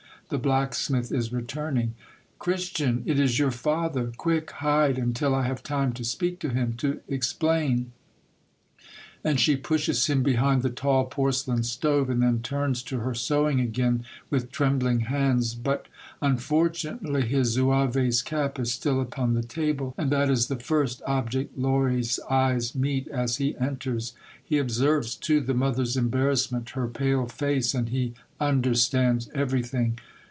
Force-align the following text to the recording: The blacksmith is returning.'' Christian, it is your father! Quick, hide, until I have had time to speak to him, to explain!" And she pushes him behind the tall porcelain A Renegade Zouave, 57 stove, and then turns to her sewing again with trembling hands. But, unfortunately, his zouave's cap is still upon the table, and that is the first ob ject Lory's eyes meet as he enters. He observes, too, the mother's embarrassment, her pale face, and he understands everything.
The 0.29 0.37
blacksmith 0.37 1.11
is 1.11 1.33
returning.'' 1.33 1.93
Christian, 2.39 3.03
it 3.05 3.19
is 3.19 3.37
your 3.37 3.51
father! 3.51 4.13
Quick, 4.15 4.51
hide, 4.51 4.97
until 4.97 5.35
I 5.35 5.43
have 5.45 5.57
had 5.57 5.65
time 5.65 5.91
to 5.91 6.05
speak 6.05 6.39
to 6.39 6.47
him, 6.47 6.75
to 6.77 7.01
explain!" 7.09 7.91
And 9.25 9.41
she 9.41 9.57
pushes 9.57 10.05
him 10.05 10.23
behind 10.23 10.61
the 10.61 10.69
tall 10.69 11.03
porcelain 11.03 11.57
A 11.57 11.57
Renegade 11.57 11.65
Zouave, 11.65 12.05
57 12.05 12.05
stove, 12.05 12.09
and 12.09 12.23
then 12.23 12.41
turns 12.41 12.81
to 12.83 12.99
her 12.99 13.13
sewing 13.13 13.59
again 13.59 14.05
with 14.29 14.51
trembling 14.53 14.99
hands. 15.01 15.53
But, 15.53 15.87
unfortunately, 16.21 17.23
his 17.23 17.57
zouave's 17.57 18.21
cap 18.21 18.57
is 18.57 18.71
still 18.73 19.01
upon 19.01 19.33
the 19.33 19.43
table, 19.43 19.93
and 19.97 20.09
that 20.11 20.29
is 20.29 20.47
the 20.47 20.55
first 20.55 21.01
ob 21.05 21.29
ject 21.29 21.57
Lory's 21.57 22.21
eyes 22.29 22.73
meet 22.73 23.09
as 23.09 23.35
he 23.35 23.57
enters. 23.57 24.13
He 24.41 24.59
observes, 24.59 25.17
too, 25.17 25.41
the 25.41 25.53
mother's 25.53 25.97
embarrassment, 25.97 26.69
her 26.69 26.87
pale 26.87 27.25
face, 27.25 27.73
and 27.73 27.89
he 27.89 28.13
understands 28.39 29.27
everything. 29.35 29.99